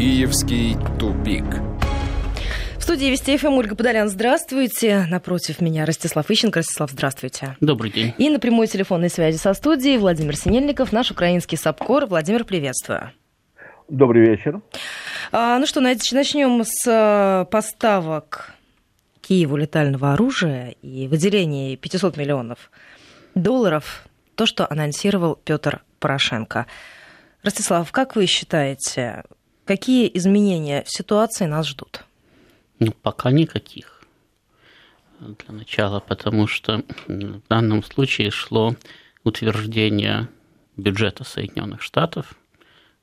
[0.00, 1.44] Киевский тупик.
[2.78, 5.04] В студии Вести ФМ Ольга Подолян, здравствуйте.
[5.10, 6.60] Напротив меня Ростислав Ищенко.
[6.60, 7.58] Ростислав, здравствуйте.
[7.60, 8.14] Добрый день.
[8.16, 12.06] И на прямой телефонной связи со студией Владимир Синельников, наш украинский САПКОР.
[12.06, 13.10] Владимир, приветствую.
[13.90, 14.62] Добрый вечер.
[15.32, 18.54] А, ну что, начнем с э, поставок
[19.20, 22.70] Киеву летального оружия и выделения 500 миллионов
[23.34, 26.64] долларов, то, что анонсировал Петр Порошенко.
[27.42, 29.24] Ростислав, как вы считаете,
[29.70, 32.04] какие изменения в ситуации нас ждут?
[32.80, 34.02] Ну, пока никаких.
[35.20, 38.74] Для начала, потому что в данном случае шло
[39.22, 40.26] утверждение
[40.76, 42.34] бюджета Соединенных Штатов.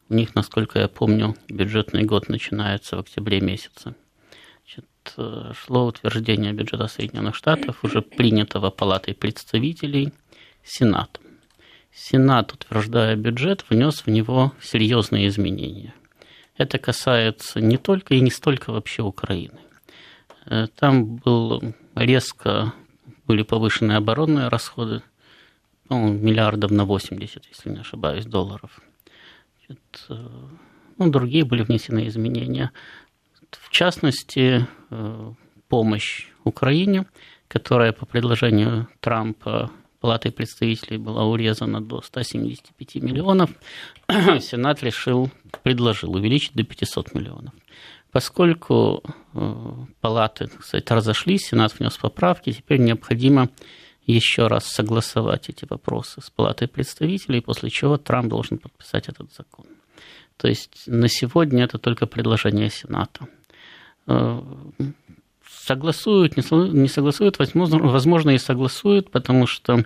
[0.10, 3.96] У них, насколько я помню, бюджетный год начинается в октябре месяце.
[4.66, 10.12] Значит, шло утверждение бюджета Соединенных Штатов, уже принятого Палатой представителей
[10.66, 11.24] Сенатом.
[11.94, 15.94] Сенат, утверждая бюджет, внес в него серьезные изменения.
[16.58, 19.60] Это касается не только и не столько вообще Украины.
[20.46, 21.62] Э, там был
[21.96, 22.74] резко
[23.28, 25.04] были повышены оборонные расходы,
[25.90, 28.80] ну, миллиардов на 80, если не ошибаюсь, долларов.
[29.66, 30.28] Значит, э,
[30.98, 32.72] ну, другие были внесены изменения.
[33.52, 35.34] В частности, э,
[35.68, 37.06] помощь Украине,
[37.48, 43.50] которая по предложению Трампа Палатой представителей была урезана до 175 миллионов,
[44.40, 45.32] Сенат решил,
[45.64, 47.54] предложил увеличить до 500 миллионов.
[48.12, 53.50] Поскольку э, палаты, кстати, разошлись, Сенат внес поправки, теперь необходимо
[54.06, 59.66] еще раз согласовать эти вопросы с Палатой представителей, после чего Трамп должен подписать этот закон.
[60.38, 63.28] То есть на сегодня это только предложение Сената.
[65.48, 69.84] Э, согласуют, не согласуют, возможно, и согласуют, потому что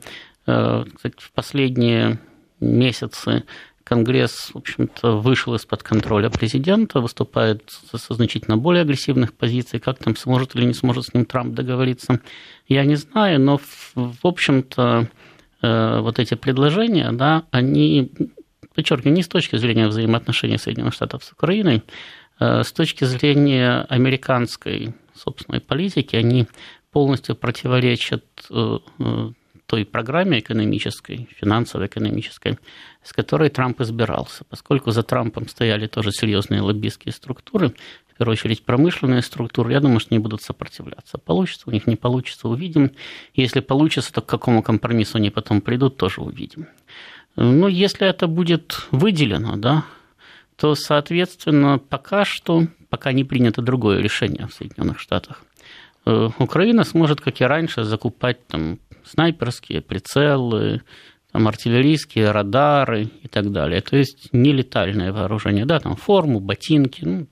[0.47, 2.19] э, кстати, в последние
[2.59, 3.43] месяцы
[3.83, 9.79] Конгресс, в общем-то, вышел из-под контроля президента, выступает со значительно более агрессивных позиций.
[9.79, 12.21] Как там сможет или не сможет с ним Трамп договориться,
[12.67, 13.59] я не знаю, но,
[13.95, 15.07] в общем-то,
[15.61, 18.11] э, вот эти предложения, да, они,
[18.75, 21.83] подчеркиваю, не с точки зрения взаимоотношений Соединенных Штатов с Украиной,
[22.39, 26.47] а с точки зрения американской собственной политики, они
[26.91, 29.31] полностью противоречат э, э,
[29.71, 32.59] той программе экономической, финансово-экономической,
[33.03, 34.43] с которой Трамп избирался.
[34.49, 37.69] Поскольку за Трампом стояли тоже серьезные лоббистские структуры,
[38.13, 41.17] в первую очередь промышленные структуры, я думаю, что они будут сопротивляться.
[41.17, 42.91] Получится у них, не получится, увидим.
[43.33, 46.67] Если получится, то к какому компромиссу они потом придут, тоже увидим.
[47.37, 49.85] Но если это будет выделено, да,
[50.55, 55.43] то, соответственно, пока что, пока не принято другое решение в Соединенных Штатах,
[56.05, 60.81] э, Украина сможет, как и раньше, закупать там снайперские прицелы,
[61.31, 63.81] там, артиллерийские радары и так далее.
[63.81, 67.27] То есть нелетальное вооружение, да, там форму, ботинки, ну,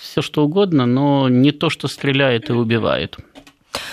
[0.00, 3.18] все что угодно, но не то, что стреляет и убивает.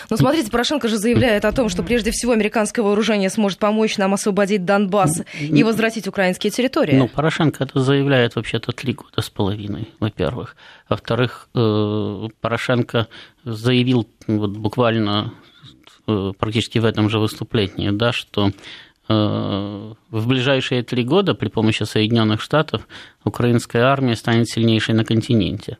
[0.09, 4.13] Но смотрите, Порошенко же заявляет о том, что прежде всего американское вооружение сможет помочь нам
[4.13, 6.95] освободить Донбасс и возвратить украинские территории.
[6.95, 10.55] Ну, Порошенко это заявляет вообще-то три года с половиной, во-первых.
[10.89, 13.07] Во-вторых, э, Порошенко
[13.43, 15.33] заявил вот буквально
[16.07, 18.51] э, практически в этом же выступлении, да, что
[19.09, 22.87] э, в ближайшие три года при помощи Соединенных Штатов
[23.23, 25.77] украинская армия станет сильнейшей на континенте.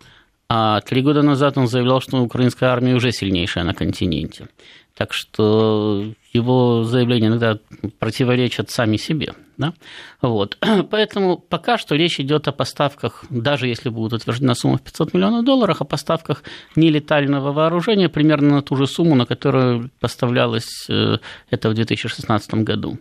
[0.47, 4.47] А три года назад он заявлял, что украинская армия уже сильнейшая на континенте.
[4.95, 7.59] Так что его заявления иногда
[8.00, 9.34] противоречат сами себе.
[9.57, 9.73] Да?
[10.21, 10.57] Вот.
[10.91, 15.45] Поэтому пока что речь идет о поставках, даже если будет утверждена сумма в 500 миллионов
[15.45, 16.43] долларов, о поставках
[16.75, 21.17] нелетального вооружения примерно на ту же сумму, на которую поставлялось э,
[21.49, 22.97] это в 2016 году.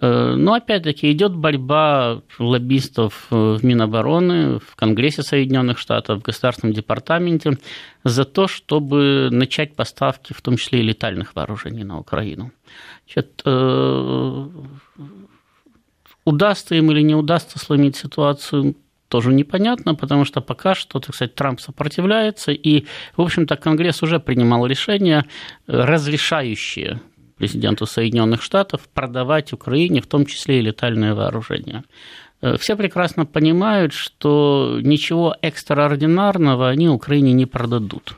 [0.00, 6.74] Э, но опять-таки идет борьба лоббистов э, в Минобороны, в Конгрессе Соединенных Штатов, в Государственном
[6.74, 7.58] департаменте
[8.02, 12.50] за то, чтобы начать поставки, в том числе и летальных вооружений на Украину.
[13.06, 13.42] Значит,
[16.24, 18.76] удастся им или не удастся сломить ситуацию,
[19.08, 24.18] тоже непонятно, потому что пока что, так сказать, Трамп сопротивляется, и, в общем-то, Конгресс уже
[24.18, 25.24] принимал решение,
[25.66, 27.00] разрешающее
[27.36, 31.84] президенту Соединенных Штатов продавать Украине, в том числе и летальное вооружение.
[32.40, 38.16] Э, все прекрасно понимают, что ничего экстраординарного они Украине не продадут.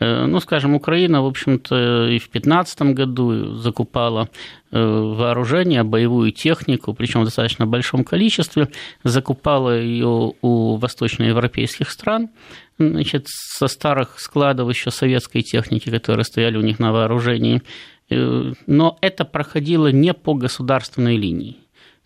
[0.00, 4.28] Э, ну, скажем, Украина, в общем-то, и в 2015 году закупала
[4.70, 8.68] э, вооружение, боевую технику, причем в достаточно большом количестве,
[9.04, 12.30] закупала ее у восточноевропейских стран,
[12.78, 17.62] значит, со старых складов еще советской техники, которые стояли у них на вооружении,
[18.10, 21.58] Э, но это проходило не по государственной линии.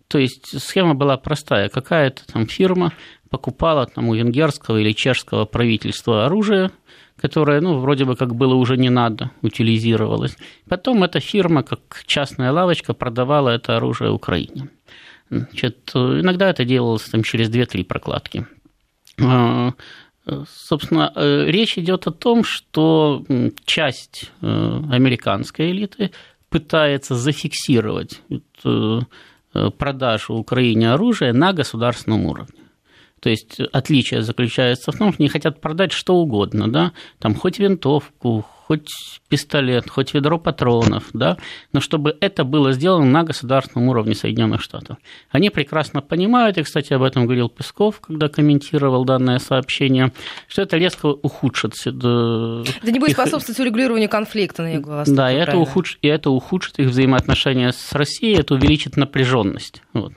[0.09, 1.69] То есть схема была простая.
[1.69, 2.93] Какая-то там фирма
[3.31, 6.71] покупала там у венгерского или чешского правительства оружие,
[7.17, 10.37] которое, ну, вроде бы как было уже не надо, утилизировалось.
[10.69, 14.69] Потом эта фирма, как частная лавочка, продавала это оружие Украине.
[15.31, 18.47] Значит, иногда это делалось там, через 2-3 прокладки.
[19.21, 19.73] А,
[20.47, 23.25] собственно, э, речь идет о том, что
[23.65, 24.47] часть э,
[24.91, 26.11] американской элиты
[26.49, 28.21] пытается зафиксировать
[28.65, 29.01] э,
[29.79, 32.62] продажу Украине оружия на государственном уровне.
[33.23, 37.61] То есть отличие заключается в том, что они хотят продать что угодно, да, там хоть
[37.61, 38.91] винтовку, хоть
[39.29, 41.37] пистолет, хоть ведро патронов, да,
[41.73, 44.97] но чтобы это было сделано на государственном уровне Соединенных Штатов.
[45.31, 50.13] Они прекрасно понимают, и, кстати, об этом говорил Песков, когда комментировал данное сообщение,
[50.49, 51.75] что это резко ухудшит...
[51.85, 53.17] Да, да не будет их...
[53.17, 55.17] способствовать урегулированию конфликта на Юго-Востоке.
[55.17, 55.99] Да, и это, ухудш...
[56.03, 59.83] и это ухудшит их взаимоотношения с Россией, это увеличит напряженность.
[59.93, 60.13] Вот.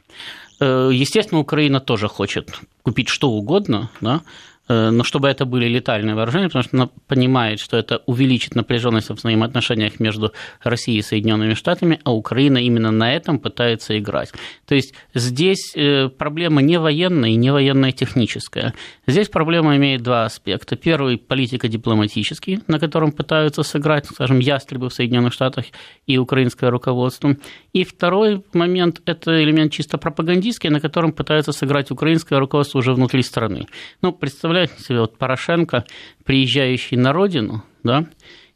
[0.60, 4.22] Э, естественно, Украина тоже хочет купить что угодно, да,
[4.68, 9.14] но чтобы это были летальные вооружения, потому что она понимает, что это увеличит напряженность в
[9.14, 10.34] взаимоотношениях между
[10.64, 14.32] Россией и Соединенными Штатами, а Украина именно на этом пытается играть.
[14.66, 18.74] То есть здесь э, проблема не военная и не военная техническая.
[19.08, 20.76] Здесь проблема имеет два аспекта.
[20.76, 25.66] Первый– политико-дипломатический, на котором пытаются сыграть, скажем, ястребы в Соединенных Штатах
[26.08, 27.38] и украинское руководство.
[27.74, 33.22] И второй момент– это элемент чисто пропагандистский, на котором пытаются сыграть украинское руководство уже внутри
[33.22, 33.68] страны.
[34.02, 35.86] Ну, представляете, представляете себе, вот Порошенко,
[36.24, 38.06] приезжающий на родину, да,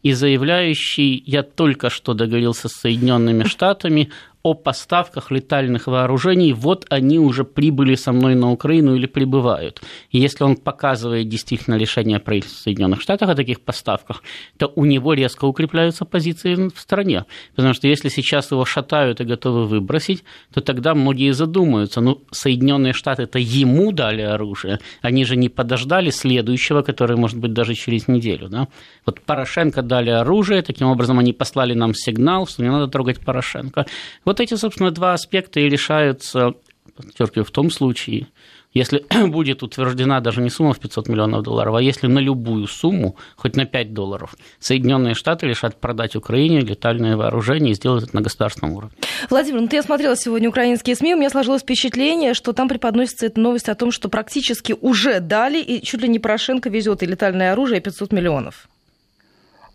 [0.01, 4.09] и заявляющий, я только что договорился с Соединенными Штатами
[4.41, 9.81] о поставках летальных вооружений, вот они уже прибыли со мной на Украину или прибывают.
[10.11, 14.23] И если он показывает действительно решение правительства Соединенных Штатов о таких поставках,
[14.57, 17.25] то у него резко укрепляются позиции в стране.
[17.55, 22.93] Потому что если сейчас его шатают и готовы выбросить, то тогда многие задумаются, ну, Соединенные
[22.93, 28.07] Штаты это ему дали оружие, они же не подождали следующего, который может быть даже через
[28.07, 28.47] неделю.
[28.47, 28.67] Да?
[29.05, 33.85] Вот Порошенко дали оружие, таким образом они послали нам сигнал, что не надо трогать Порошенко.
[34.29, 36.53] Вот эти, собственно, два аспекта и решаются,
[36.95, 38.27] подчеркиваю, в том случае,
[38.75, 43.15] если будет утверждена даже не сумма в 500 миллионов долларов, а если на любую сумму,
[43.35, 48.21] хоть на 5 долларов, Соединенные Штаты решат продать Украине летальное вооружение и сделать это на
[48.21, 48.95] государственном уровне.
[49.31, 53.25] Владимир, ну ты я смотрела сегодня украинские СМИ, у меня сложилось впечатление, что там преподносится
[53.25, 57.07] эта новость о том, что практически уже дали, и чуть ли не Порошенко везет и
[57.07, 58.69] летальное оружие, и 500 миллионов.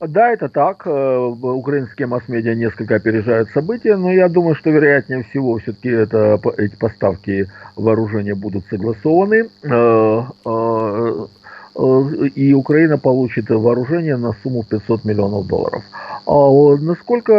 [0.00, 0.82] Да, это так.
[0.86, 6.74] Э, украинские масс-медиа несколько опережают события, но я думаю, что вероятнее всего все-таки это, эти
[6.76, 7.46] поставки
[7.76, 9.48] вооружения будут согласованы.
[9.62, 11.26] Э, э,
[12.34, 15.82] и Украина получит вооружение на сумму 500 миллионов долларов.
[16.26, 17.32] А насколько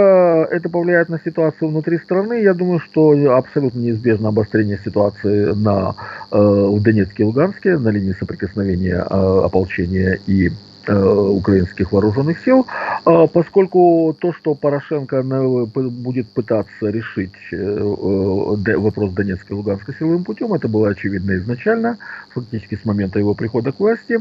[0.52, 5.96] это повлияет на ситуацию внутри страны, я думаю, что абсолютно неизбежно обострение ситуации на,
[6.32, 10.52] в Донецке и Луганске, на линии соприкосновения ополчения и
[10.94, 12.66] украинских вооруженных сил,
[13.06, 20.24] а поскольку то, что Порошенко будет пытаться решить э, э, вопрос Донецкой и Луганской силовым
[20.24, 21.98] путем, это было очевидно изначально,
[22.34, 24.20] фактически с момента его прихода к власти,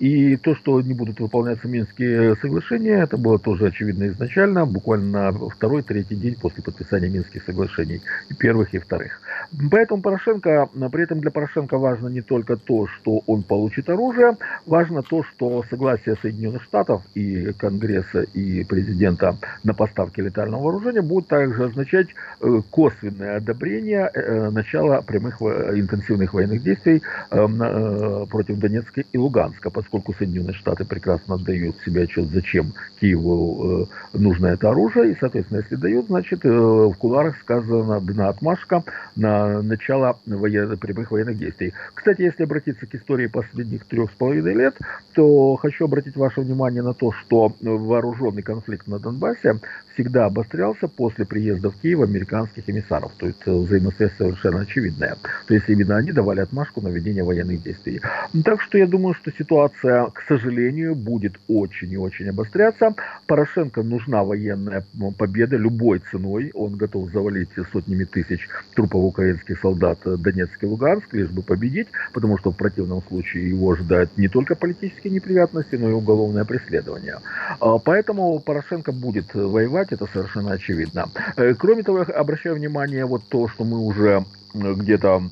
[0.00, 5.32] и то, что не будут выполняться Минские соглашения, это было тоже очевидно изначально, буквально на
[5.32, 9.20] второй-третий день после подписания Минских соглашений, и первых, и вторых.
[9.70, 15.02] Поэтому Порошенко, при этом для Порошенко важно не только то, что он получит оружие, важно
[15.02, 21.64] то, что согласие Соединенных Штатов и Конгресса и президента на поставки летального вооружения будет также
[21.64, 22.08] означать
[22.40, 30.14] э, косвенное одобрение э, начала прямых интенсивных военных действий э, против Донецка и Луганска, поскольку
[30.14, 36.06] Соединенные Штаты прекрасно отдают себе отчет, зачем Киеву нужно это оружие, и, соответственно, если дают,
[36.06, 38.82] значит, в куларах сказана дна отмашка
[39.16, 39.27] на
[39.62, 41.72] начало военных, прямых военных действий.
[41.94, 44.76] Кстати, если обратиться к истории последних трех с половиной лет,
[45.14, 49.60] то хочу хочу обратить ваше внимание на то, что вооруженный конфликт на Донбассе
[49.94, 53.12] всегда обострялся после приезда в Киев американских эмиссаров.
[53.18, 55.16] То есть э, взаимосвязь совершенно очевидная.
[55.46, 58.00] То есть именно они давали отмашку на ведение военных действий.
[58.44, 62.94] Так что я думаю, что ситуация, к сожалению, будет очень и очень обостряться.
[63.26, 64.84] Порошенко нужна военная
[65.16, 66.50] победа любой ценой.
[66.54, 72.38] Он готов завалить сотнями тысяч трупов украинских солдат Донецк и Луганск, лишь бы победить, потому
[72.38, 77.18] что в противном случае его ожидают не только политические неприятности, но и уголовное преследование.
[77.58, 81.08] А, поэтому Порошенко будет воевать, это совершенно очевидно.
[81.36, 85.22] Э, кроме того, я обращаю внимание вот то, что мы уже где-то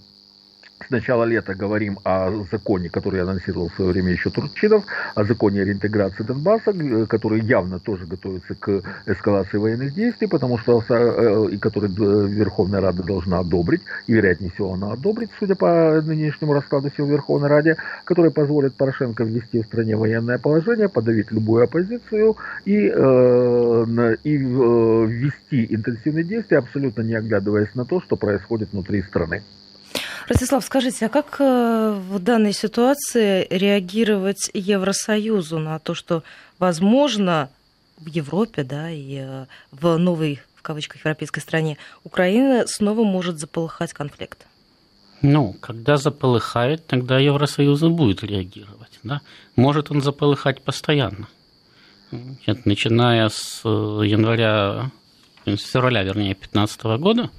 [0.85, 5.62] с начала лета говорим о законе, который анонсировал в свое время еще Турчинов, о законе
[5.62, 6.73] о реинтеграции Донбасса,
[7.06, 13.02] который явно тоже готовится к эскалации военных действий, потому что э, и который Верховная Рада
[13.02, 18.30] должна одобрить, и вероятнее всего она одобрит, судя по нынешнему раскладу сил Верховной Раде, который
[18.30, 25.75] позволит Порошенко ввести в стране военное положение, подавить любую оппозицию и, э, и э, ввести
[25.75, 29.42] интенсивные действия, абсолютно не оглядываясь на то, что происходит внутри страны.
[30.28, 36.25] Ростислав, скажите, а как э, в данной ситуации реагировать Евросоюзу на то, что,
[36.59, 37.49] возможно,
[37.99, 43.92] в Европе, да, и э, в новой, в кавычках, европейской стране Украина снова может заполыхать
[43.92, 44.47] конфликт?
[45.23, 48.99] Ну, когда заполыхает, тогда Евросоюз будет реагировать.
[49.04, 49.21] Да?
[49.54, 51.28] Может он заполыхать постоянно.
[52.11, 54.90] Значит, начиная с э, января,
[55.45, 57.30] с февраля, вернее, 2015 года,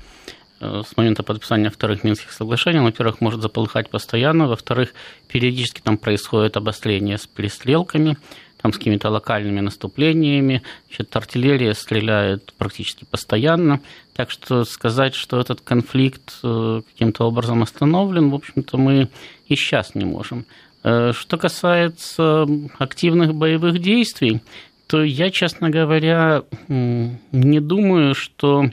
[0.59, 4.93] с момента подписания вторых Минских соглашений, во-первых, может заполыхать постоянно, во-вторых,
[5.27, 8.17] периодически там происходит обострение с перестрелками,
[8.61, 13.81] там с какими-то локальными наступлениями, значит, артиллерия стреляет практически постоянно,
[14.15, 19.09] так что сказать, что этот конфликт э, каким-то образом остановлен, в общем-то, мы
[19.47, 20.45] и сейчас не можем.
[20.83, 22.47] Э, что касается
[22.79, 24.41] активных боевых действий,
[24.87, 28.71] то я, честно говоря, не думаю, что Э,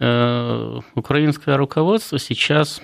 [0.00, 2.80] украинское руководство сейчас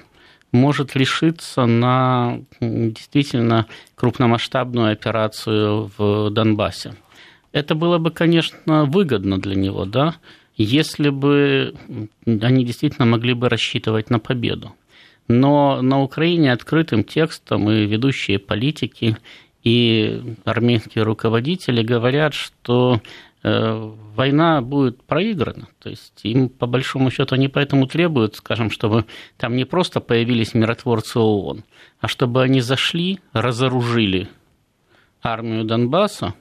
[0.52, 6.94] может решиться на действительно крупномасштабную операцию в Донбассе.
[7.52, 10.16] Это было бы, конечно, выгодно для него, да,
[10.56, 11.74] если бы
[12.26, 14.74] они действительно могли бы рассчитывать на победу.
[15.28, 19.16] Но на Украине открытым текстом и ведущие политики,
[19.64, 23.00] и армейские руководители говорят, что
[23.35, 25.68] Э, война будет проиграна.
[25.78, 29.04] То есть им, по большому счету, они поэтому требуют, скажем, чтобы
[29.36, 31.62] там не просто появились миротворцы ООН,
[32.00, 34.28] а чтобы они зашли, разоружили
[35.22, 36.34] армию Донбасса,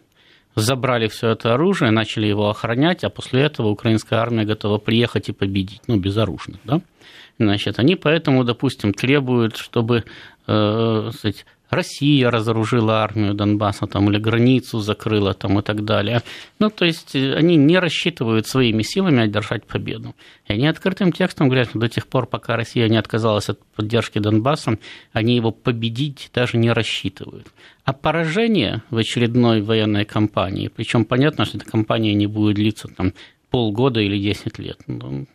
[0.55, 5.33] забрали все это оружие, начали его охранять, а после этого украинская армия готова приехать и
[5.33, 6.81] победить, ну, безоружных, да?
[7.37, 10.05] Значит, они поэтому, допустим, требуют, чтобы
[10.47, 11.45] э, сказать,
[11.75, 16.21] Россия разоружила армию Донбасса там, или границу закрыла там, и так далее.
[16.59, 20.15] Ну, то есть э, они не рассчитывают своими силами одержать победу.
[20.47, 24.19] И они открытым текстом говорят, что до тех пор, пока Россия не отказалась от поддержки
[24.19, 24.77] Донбасса,
[25.13, 27.47] они его победить даже не рассчитывают.
[27.83, 33.13] А поражение в очередной военной кампании, причем понятно, что эта кампания не будет длиться там,
[33.49, 34.79] полгода или 10 лет.
[34.87, 35.27] Ну,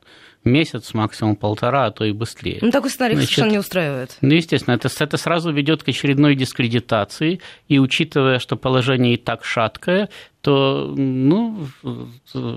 [0.44, 2.58] месяц, максимум полтора, а то и быстрее.
[2.62, 4.16] Ну, такой сценарий Значит, совершенно не устраивает.
[4.20, 9.44] Ну, естественно, это, это сразу ведет к очередной дискредитации, и учитывая, что положение и так
[9.44, 10.08] шаткое,
[10.40, 11.66] то ну,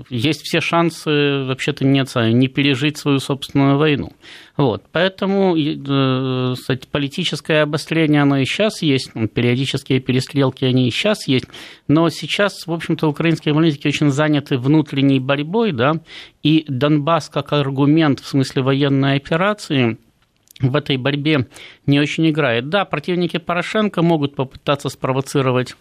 [0.08, 4.12] есть все шансы вообще-то нет, не пережить свою собственную войну.
[4.56, 4.84] Вот.
[4.90, 11.46] Поэтому э, кстати, политическое обострение, оно и сейчас есть, периодические перестрелки, они и сейчас есть,
[11.86, 15.94] но сейчас, в общем-то, украинские политики очень заняты внутренней борьбой, да,
[16.42, 19.98] и Донбасс как аргумент в смысле военной операции–
[20.60, 21.48] в этой борьбе
[21.86, 22.68] не очень играет.
[22.68, 25.76] Да, противники Порошенко могут попытаться спровоцировать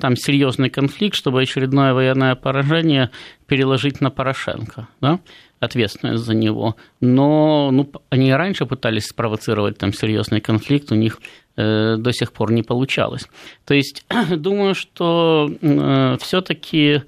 [0.00, 3.10] там серьезный конфликт, чтобы очередное военное поражение
[3.46, 5.20] переложить на Порошенко, да,
[5.60, 6.76] ответственность за него.
[7.00, 11.20] Но ну, они и раньше пытались спровоцировать там серьезный конфликт, у них
[11.56, 13.28] э, до сих пор не получалось.
[13.64, 14.04] То есть
[14.36, 17.02] думаю, что э, все-таки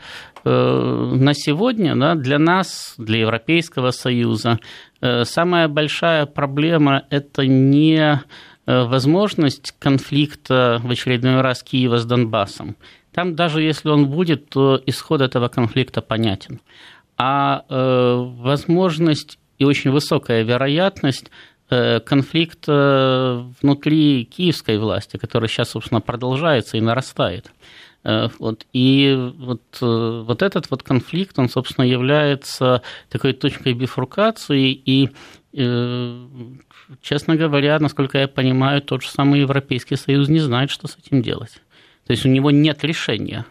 [0.44, 4.59] э, на сегодня да, для нас, для Европейского Союза,
[5.04, 8.18] Э, самая большая проблема– это не э,
[8.66, 12.76] возможность конфликта в очередной раз Киева с Донбассом.
[13.12, 16.61] Там даже если он будет, то исход этого конфликта понятен.
[17.16, 21.30] А э, возможность и очень высокая вероятность
[21.71, 27.50] конфликта внутри киевской власти, который сейчас, собственно, продолжается и нарастает.
[28.04, 28.66] Э, вот.
[28.73, 35.11] И вот, э, вот этот вот конфликт, он, собственно, является такой точкой бифуркации, и,
[35.54, 36.26] э,
[37.02, 41.22] честно говоря, насколько я понимаю, тот же самый Европейский Союз не знает, что с этим
[41.22, 41.60] делать.
[42.06, 43.46] То есть у него нет решения.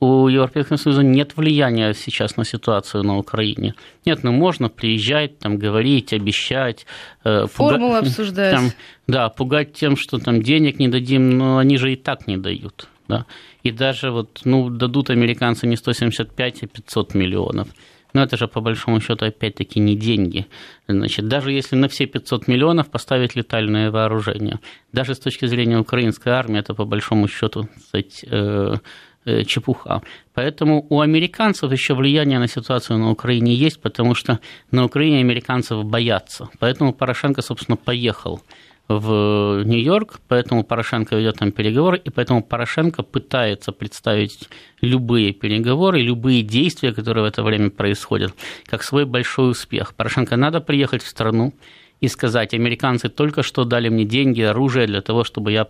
[0.00, 3.74] У Европейского Союза нет влияния сейчас на ситуацию на Украине.
[4.04, 6.86] Нет, ну можно приезжать, там, говорить, обещать.
[7.24, 7.98] Формулы пуга...
[8.06, 8.54] обсуждать.
[8.54, 8.70] Там,
[9.08, 12.88] да, пугать тем, что там денег не дадим, но они же и так не дают.
[13.08, 13.26] Да?
[13.64, 17.68] И даже вот, ну, дадут американцы не 175, а 500 миллионов.
[18.14, 20.46] Но это же, по большому счету, опять-таки не деньги.
[20.88, 24.58] Значит, даже если на все 500 миллионов поставить летальное вооружение,
[24.92, 28.76] даже с точки зрения украинской армии, это, по большому счету, кстати, э,
[29.24, 30.02] э, чепуха.
[30.34, 34.38] Поэтому у американцев еще влияние на ситуацию на Украине есть, потому что
[34.70, 36.48] на Украине американцев боятся.
[36.58, 38.40] Поэтому Порошенко, собственно, поехал
[38.88, 44.48] в Нью-Йорк, поэтому Порошенко ведет там переговоры, и поэтому Порошенко пытается представить
[44.80, 48.32] любые переговоры, любые действия, которые в это время происходят,
[48.66, 49.94] как свой большой успех.
[49.94, 51.52] Порошенко надо приехать в страну,
[52.00, 55.66] и сказать, американцы только что дали мне деньги, оружие для того, чтобы я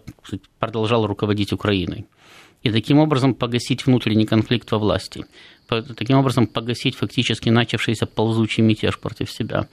[0.58, 2.04] продолжал руководить Украиной.
[2.62, 5.24] И таким образом погасить внутренний конфликт во власти.
[5.68, 9.68] Таким образом погасить фактически начавшийся ползучий мятеж против себя.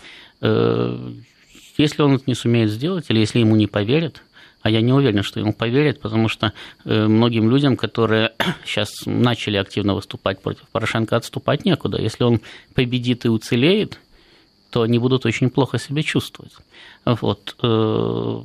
[1.78, 4.22] Э, если он это не сумеет сделать, или если ему не поверят,
[4.62, 6.54] а я не уверен, что ему поверят, потому что
[6.86, 8.32] э, многим людям, которые
[8.66, 12.02] сейчас начали активно выступать против Порошенко, отступать некуда.
[12.02, 12.42] Если он
[12.74, 14.00] победит и уцелеет,
[14.72, 16.54] то они будут очень плохо себя чувствовать.
[17.06, 17.56] Вот.
[17.62, 18.44] Э,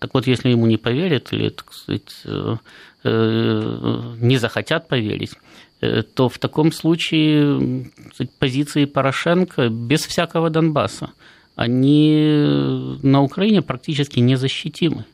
[0.00, 2.22] так вот, если ему не поверят или, так сказать,
[3.04, 5.32] не захотят поверить,
[5.80, 7.88] то в таком случае
[8.40, 11.12] позиции Порошенко без всякого Донбасса–
[11.60, 15.04] они на Украине практически незащитимы.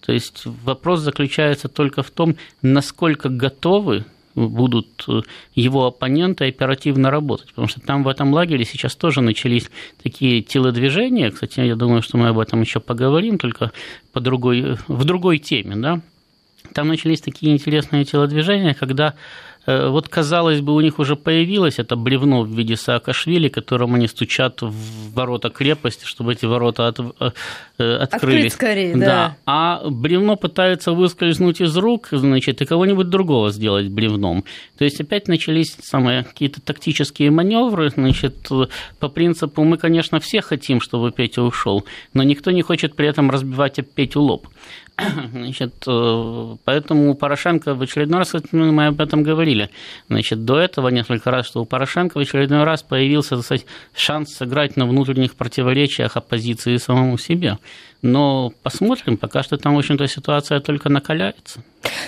[0.00, 4.04] То есть вопрос заключается только в том, насколько готовы
[4.34, 5.06] будут
[5.54, 7.50] его оппоненты оперативно работать.
[7.50, 9.70] Потому что там в этом лагере сейчас тоже начались
[10.02, 11.30] такие телодвижения.
[11.30, 13.70] Кстати, я думаю, что мы об этом еще поговорим, только
[14.12, 15.76] по другой, в другой теме.
[15.76, 16.00] Да?
[16.74, 21.94] Там начались такие интересные телодвижения, когда Э, вот, казалось бы, у них уже появилось это
[21.94, 27.30] бревно в виде Саакашвили, которым они стучат в ворота крепости, чтобы эти ворота от, э,
[27.78, 28.52] э, открылись.
[28.52, 29.06] Открыть скорее, да.
[29.06, 29.36] да.
[29.46, 34.44] А бревно пытается выскользнуть из рук, значит, и кого-нибудь другого сделать бревном.
[34.78, 38.48] То есть опять начались самые какие-то тактические маневры, значит,
[38.98, 43.30] по принципу мы, конечно, все хотим, чтобы Петя ушел, но никто не хочет при этом
[43.30, 44.48] разбивать Петю лоб.
[45.32, 49.70] Значит, э, поэтому Порошенко в очередной раз, мы об этом говорили,
[50.08, 54.76] значит, до этого несколько раз, что у Порошенко в очередной раз появился сказать, шанс сыграть
[54.76, 57.58] на внутренних противоречиях оппозиции самому себе.
[58.02, 61.62] Но посмотрим, пока что там, в общем-то, ситуация только накаляется.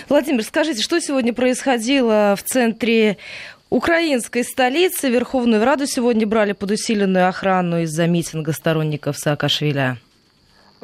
[0.09, 3.17] Владимир, скажите, что сегодня происходило в центре
[3.69, 5.09] украинской столицы?
[5.09, 9.97] Верховную Раду сегодня брали под усиленную охрану из-за митинга сторонников Саакашвили.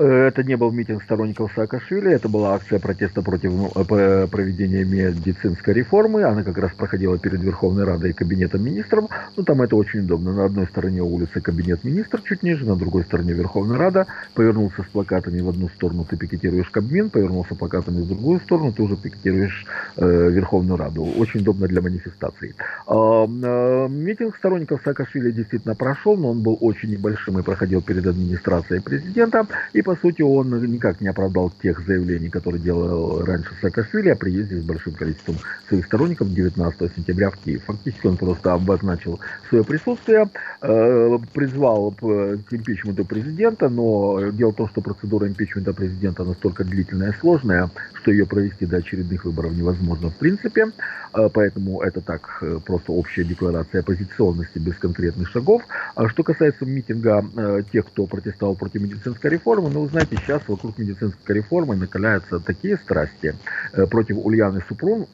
[0.01, 5.75] Э, это не был митинг сторонников Саакашвили, это была акция протеста против э, проведения медицинской
[5.75, 6.23] реформы.
[6.23, 9.05] Она как раз проходила перед Верховной Радой и Кабинетом министров.
[9.37, 10.33] Ну, там это очень удобно.
[10.33, 14.07] На одной стороне улицы Кабинет министров чуть ниже, на другой стороне Верховная Рада.
[14.33, 18.81] Повернулся с плакатами в одну сторону, ты пикетируешь Кабмин, повернулся плакатами в другую сторону, ты
[18.81, 19.65] уже пикетируешь
[19.97, 21.03] э, Верховную Раду.
[21.03, 22.55] Очень удобно для манифестаций.
[22.87, 28.07] А, э, митинг сторонников Саакашвили действительно прошел, но он был очень небольшим и проходил перед
[28.07, 29.45] администрацией президента.
[29.73, 34.61] И по сути, он никак не оправдал тех заявлений, которые делал раньше Саакашвили о приезде
[34.61, 35.35] с большим количеством
[35.67, 37.63] своих сторонников 19 сентября в Киев.
[37.65, 40.29] Фактически он просто обозначил свое присутствие,
[40.61, 42.03] э, призвал к
[42.51, 48.11] импичменту президента, но дело в том, что процедура импичмента президента настолько длительная и сложная, что
[48.11, 50.67] ее провести до очередных выборов невозможно в принципе,
[51.13, 55.63] э, поэтому это так э, просто общая декларация оппозиционности без конкретных шагов.
[55.95, 57.25] А что касается митинга
[57.73, 62.77] тех, кто протестовал против медицинской реформы, ну, вы знаете, сейчас вокруг медицинской реформы накаляются такие
[62.77, 63.35] страсти
[63.73, 65.07] э, против Ульяны Супрун,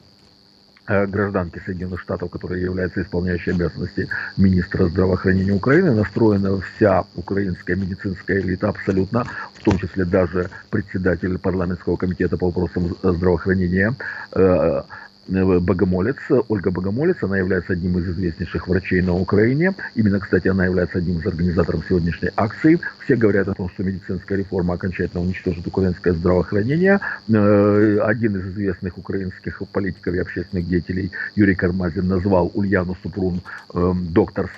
[0.86, 8.40] э, гражданки Соединенных Штатов, которая является исполняющей обязанности министра здравоохранения Украины, настроена вся украинская медицинская
[8.40, 13.94] элита абсолютно, в том числе даже председатель парламентского комитета по вопросам здравоохранения
[14.32, 14.82] Э,
[15.28, 16.16] Богомолец,
[16.48, 19.74] Ольга Богомолец, она является одним из известнейших врачей на Украине.
[19.94, 22.80] Именно, кстати, она является одним из организаторов сегодняшней акции.
[23.04, 27.00] Все говорят о том, что медицинская реформа окончательно уничтожит украинское здравоохранение.
[27.28, 33.42] Э, один из известных украинских политиков и общественных деятелей Юрий Кармазин назвал Ульяну Супрун
[33.74, 34.50] э, доктор,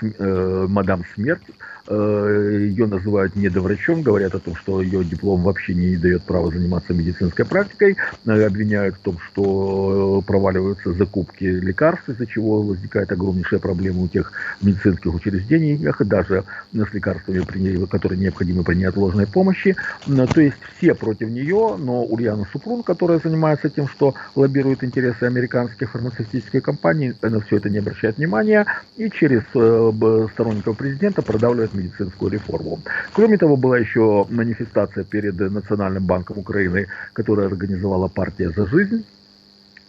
[0.68, 1.42] мадам смерть.
[1.90, 7.44] Ее называют недоврачом, говорят о том, что ее диплом вообще не дает права заниматься медицинской
[7.44, 7.96] практикой.
[8.26, 14.32] Обвиняют в том, что проваливается проваливаются закупки лекарств, из-за чего возникает огромнейшая проблема у тех
[14.62, 19.76] медицинских учреждений, даже с лекарствами, которые необходимы при неотложной помощи.
[20.06, 25.90] То есть все против нее, но Ульяна Супрун, которая занимается тем, что лоббирует интересы американских
[25.90, 32.30] фармацевтических компаний, на все это не обращает внимания и через э, сторонников президента продавливает медицинскую
[32.30, 32.80] реформу.
[33.12, 39.04] Кроме того, была еще манифестация перед Национальным банком Украины, которая организовала партия «За жизнь»,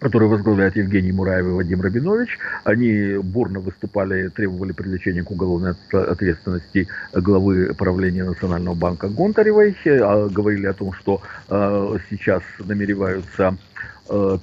[0.02, 2.40] который возглавляет Евгений Мураев и Вадим Рабинович.
[2.64, 9.76] Они бурно выступали, требовали привлечения к уголовной ответственности главы правления Национального банка Гонтаревой.
[9.86, 13.56] А говорили о том, что э, сейчас намереваются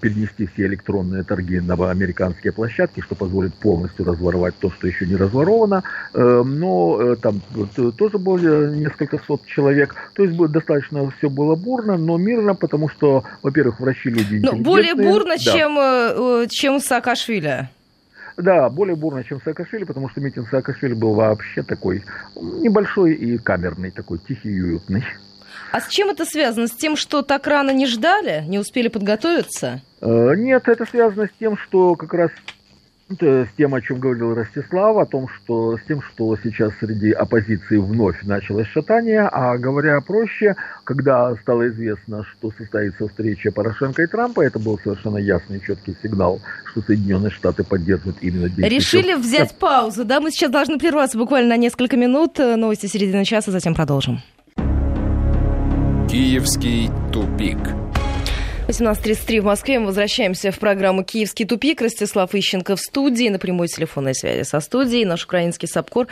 [0.00, 5.16] перенести все электронные торги на американские площадки, что позволит полностью разворовать то, что еще не
[5.16, 5.82] разворовано.
[6.14, 7.40] Э, но э, там
[7.96, 9.94] тоже было несколько сот человек.
[10.14, 14.94] То есть достаточно все было бурно, но мирно, потому что, во-первых, врачи люди Но более
[14.94, 15.52] бурно, да.
[15.52, 17.68] чем, чем Саакашвили.
[18.38, 22.04] Да, более бурно, чем Саакашвили, потому что митинг Саакашвили был вообще такой
[22.36, 25.04] небольшой и камерный, такой тихий и уютный.
[25.72, 26.66] А с чем это связано?
[26.66, 29.82] С тем, что так рано не ждали, не успели подготовиться?
[30.00, 32.30] Э, нет, это связано с тем, что как раз
[33.10, 37.78] с тем, о чем говорил Ростислав, о том, что с тем, что сейчас среди оппозиции
[37.78, 44.42] вновь началось шатание, а говоря проще, когда стало известно, что состоится встреча Порошенко и Трампа,
[44.42, 48.68] это был совершенно ясный, четкий сигнал, что Соединенные Штаты поддерживают именно действия.
[48.68, 50.20] Решили взять паузу, да?
[50.20, 52.38] Мы сейчас должны прерваться буквально на несколько минут.
[52.38, 54.20] Новости середины часа, затем продолжим.
[56.10, 57.58] Киевский тупик.
[58.66, 59.78] 18.33 в Москве.
[59.78, 61.82] Мы возвращаемся в программу «Киевский тупик».
[61.82, 63.28] Ростислав Ищенко в студии.
[63.28, 66.06] На прямой телефонной связи со студией наш украинский САПКОР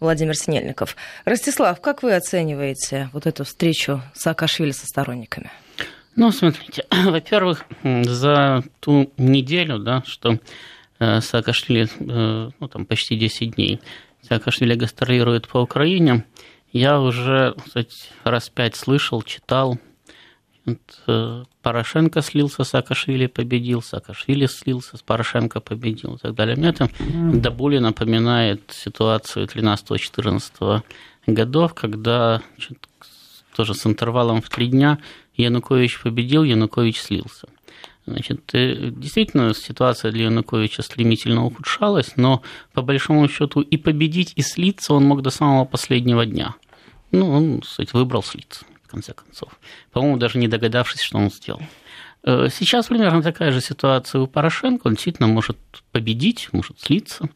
[0.00, 0.96] Владимир Синельников.
[1.26, 5.50] Ростислав, как вы оцениваете вот эту встречу Саакашвили со сторонниками?
[6.16, 10.38] Ну, смотрите, во-первых, за ту неделю, да, что
[10.98, 13.80] э, Саакашвили, э, ну, там почти 10 дней,
[14.26, 16.24] Саакашвили гастролирует по Украине,
[16.72, 19.78] я уже, кстати, раз пять слышал, читал,
[21.06, 26.56] Э, Порошенко слился, Саакашвили победил, Саакашвили слился, Порошенко победил и так далее.
[26.56, 30.82] Мне это до боли напоминает ситуацию 13-14
[31.26, 32.42] годов, когда
[33.56, 34.98] тоже с интервалом в три дня
[35.36, 37.48] Янукович победил, Янукович слился.
[38.06, 44.42] Значит, э, действительно, ситуация для Януковича стремительно ухудшалась, но по большому счету и победить, и
[44.42, 46.54] слиться он мог до самого последнего дня.
[47.12, 49.58] Ну, он, кстати, выбрал слиться конце концов.
[49.90, 51.62] По-моему, даже не догадавшись, что он сделал.
[52.24, 54.86] Э, сейчас примерно такая же ситуация у Порошенко.
[54.86, 55.56] Он действительно может
[55.92, 57.28] победить, может слиться.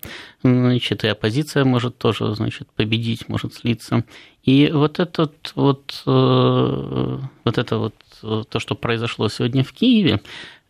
[0.43, 4.05] Значит, и оппозиция может тоже значит, победить, может слиться.
[4.45, 10.21] И вот, этот вот, э, вот это вот э, то, что произошло сегодня в Киеве,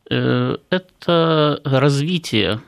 [0.09, 2.61] это развитие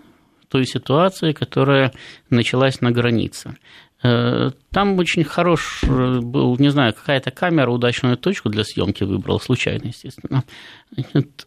[0.48, 1.92] той ситуации, которая
[2.31, 3.57] началась на границе.
[4.02, 9.38] Э, там очень хорош э, был, не знаю, какая-то камера удачную точку для съемки выбрала,
[9.38, 10.44] случайно, естественно.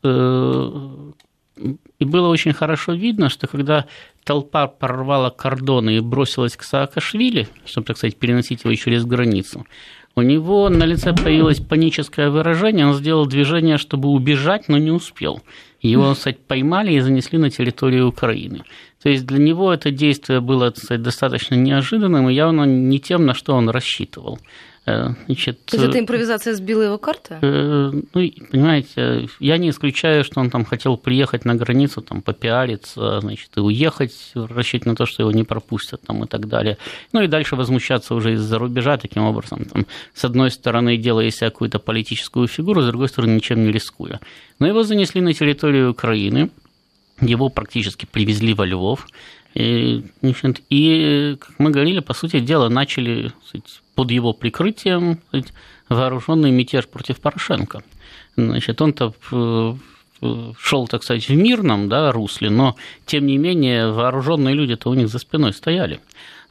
[0.03, 1.11] Э,
[1.99, 3.85] и было очень хорошо видно, что когда
[4.23, 9.65] толпа прорвала кордоны и бросилась к Саакашвили, чтобы, так сказать, переносить его через границу,
[10.15, 15.41] у него на лице появилось паническое выражение, он сделал движение, чтобы убежать, но не успел.
[15.81, 18.63] Его, кстати, поймали и занесли на территорию Украины.
[19.01, 23.25] То есть для него это действие было так сказать, достаточно неожиданным и явно не тем,
[23.25, 24.39] на что он рассчитывал.
[24.85, 27.37] Э, значит, То есть эта импровизация сбила его карты?
[27.41, 33.19] Э, ну, понимаете, я не исключаю, что он там хотел приехать на границу, там, попиариться,
[33.21, 36.77] значит, и уехать, рассчитывать на то, что его не пропустят там, и так далее.
[37.13, 39.65] Ну и дальше возмущаться уже из-за рубежа таким образом.
[39.65, 44.19] Там, с одной стороны, делая себя какую-то политическую фигуру, с другой стороны, ничем не рискуя.
[44.57, 46.49] Но его занесли на территорию Украины,
[47.21, 49.07] его практически привезли во Львов,
[49.53, 50.03] и,
[50.69, 53.31] и, как мы говорили, по сути дела, начали
[53.95, 55.19] под его прикрытием
[55.89, 57.83] вооруженный мятеж против Порошенко.
[58.37, 59.13] Значит, он-то
[60.59, 65.09] шел, так сказать, в мирном да, русле, но, тем не менее, вооруженные люди-то у них
[65.09, 65.99] за спиной стояли.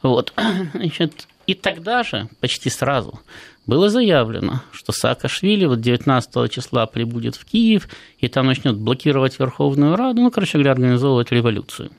[0.01, 0.33] Вот.
[0.73, 3.19] Значит, и тогда же, почти сразу,
[3.67, 7.87] было заявлено, что Саакашвили вот 19 числа прибудет в Киев
[8.19, 11.91] и там начнет блокировать Верховную Раду, ну, короче говоря, организовывать революцию.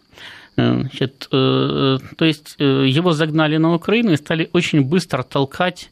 [0.57, 5.91] Э, значит, э, то есть э, его загнали на Украину и стали очень быстро толкать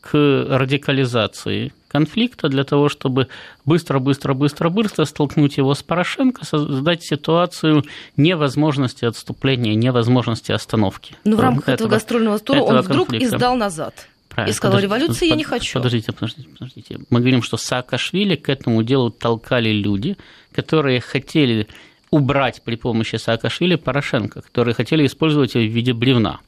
[0.00, 3.28] к радикализации конфликта для того, чтобы
[3.64, 7.84] быстро-быстро-быстро-быстро столкнуть его с Порошенко, создать ситуацию
[8.16, 11.14] невозможности отступления, невозможности остановки.
[11.24, 13.36] Но ну, в рамках этого, этого гастрольного тура он вдруг конфликта.
[13.36, 14.08] издал назад.
[14.34, 14.50] Правильно.
[14.50, 15.78] И сказал, подождите, революции под, я не хочу.
[15.78, 16.98] Подождите, подождите, подождите.
[17.10, 20.16] Мы говорим, что Саакашвили к этому делу толкали люди,
[20.52, 21.68] которые хотели
[22.10, 26.40] убрать при помощи Саакашвили Порошенко, которые хотели использовать его в виде бревна.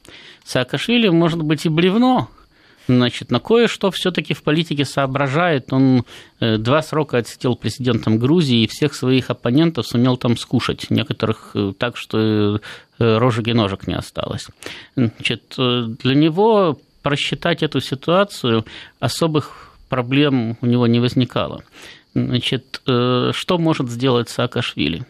[0.43, 2.29] Саакашвили может быть и бревно,
[2.87, 5.71] значит, на кое-что все-таки в политике соображает.
[5.71, 6.05] Он
[6.39, 10.89] э, два срока отсидел президентом Грузии и всех своих оппонентов сумел там скушать.
[10.89, 12.59] Некоторых э, так, что
[12.99, 14.47] э, рожек и ножек не осталось.
[14.95, 18.65] Значит, для него просчитать эту ситуацию
[18.99, 21.63] особых проблем у него не возникало.
[22.15, 25.05] Значит, что может сделать Саакашвили?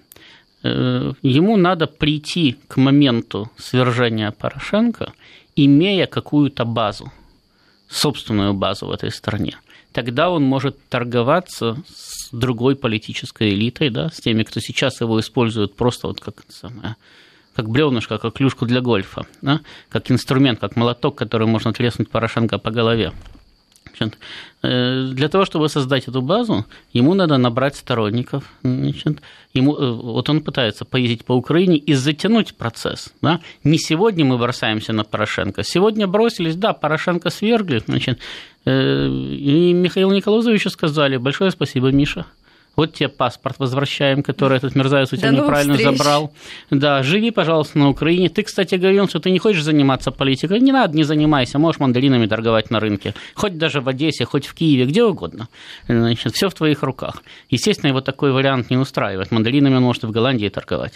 [1.23, 5.13] Ему надо прийти к моменту свержения Порошенко,
[5.55, 7.12] имея какую-то базу–
[7.88, 9.55] собственную базу в этой стране.
[9.95, 15.73] тогда он может торговаться с другой политической элитой, да, с теми, кто сейчас его использует
[15.75, 16.97] просто вот как самое,
[17.55, 22.57] как бревнышко, как клюшку для гольфа, да, как инструмент, как молоток, который можно треснуть Порошенко
[22.57, 23.13] по голове.
[23.97, 24.17] Значит,
[24.63, 28.43] э, для того, чтобы создать эту базу, ему надо набрать сторонников.
[28.61, 29.21] Значит,
[29.53, 33.13] ему, э, вот он пытается поездить по Украине и затянуть процесс.
[33.21, 33.39] Да?
[33.63, 35.63] Не сегодня мы бросаемся на Порошенко.
[35.63, 37.81] Сегодня бросились, да, Порошенко свергли.
[37.85, 38.19] Значит,
[38.65, 42.25] э, и Михаилу Николаевичу сказали, большое спасибо, Миша
[42.75, 46.33] вот тебе паспорт возвращаем, который этот мерзавец у тебя До неправильно забрал.
[46.69, 48.29] Да, живи, пожалуйста, на Украине.
[48.29, 50.59] Ты, кстати, говорил, что ты не хочешь заниматься политикой.
[50.59, 53.13] Не надо, не занимайся, можешь мандаринами торговать на рынке.
[53.35, 55.47] Хоть даже в Одессе, хоть в Киеве, где угодно.
[55.88, 57.23] Значит, все в твоих руках.
[57.49, 59.31] Естественно, его такой вариант не устраивает.
[59.31, 60.93] Мандаринами он может и в Голландии торговать.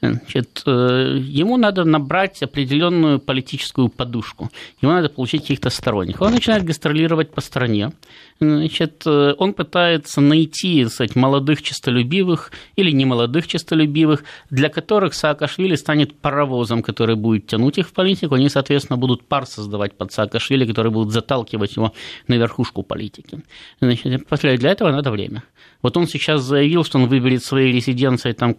[0.00, 4.50] Значит, э, ему надо набрать определенную политическую подушку.
[4.80, 6.22] Ему надо получить каких-то сторонников.
[6.22, 7.92] Он начинает гастролировать по стране.
[8.40, 16.14] Значит, э, он пытается найти, кстати, молодых честолюбивых или немолодых честолюбивых, для которых Саакашвили станет
[16.14, 18.36] паровозом, который будет тянуть их в политику.
[18.36, 21.92] Они, соответственно, будут пар создавать под Саакашвили, которые будут заталкивать его
[22.28, 23.40] на верхушку политики.
[23.80, 24.28] Значит,
[24.60, 25.42] для этого надо время.
[25.82, 28.54] Вот он сейчас заявил, что он выберет своей резиденцией там,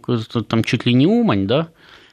[0.48, 1.68] там чуть ли не Умань, да,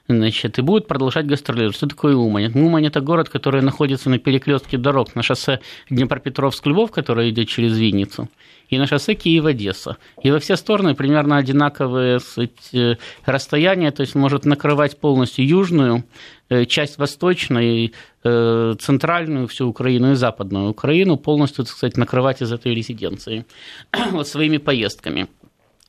[0.08, 1.76] значит, и будет продолжать гастролировать.
[1.76, 2.52] Что такое Умань?
[2.54, 8.30] Умань– это город, который находится на перекрестке дорог на шоссе Днепропетровск-Львов, которое идет через Винницу,
[8.70, 9.98] и на шоссе Киев-Одесса.
[10.22, 16.04] И во все стороны примерно одинаковые сказать, расстояния, то есть может накрывать полностью южную,
[16.50, 22.52] э, часть восточной, э, центральную всю Украину и западную Украину, полностью, так сказать, накрывать из
[22.52, 23.46] этой резиденции
[24.12, 25.28] вот своими поездками.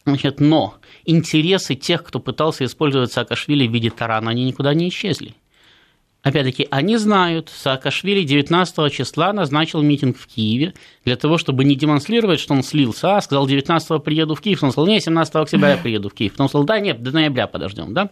[0.09, 5.35] Значит, но интересы тех, кто пытался использовать Саакашвили в виде тарана, они никуда не исчезли.
[6.23, 10.73] Опять-таки, они знают, Саакашвили 19 числа назначил митинг в Киеве
[11.05, 14.73] для того, чтобы не демонстрировать, что он слился, а сказал 19 приеду в Киев, он
[14.73, 16.33] сказал, не, 17 октября я приеду в Киев.
[16.33, 18.09] Потом сказал, да, нет, до ноября подождем, да.